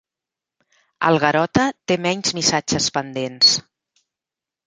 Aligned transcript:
El 1.09 1.17
Garota 1.23 1.65
té 1.91 1.97
menys 2.07 2.35
missatges 2.39 2.87
pendents. 2.95 3.55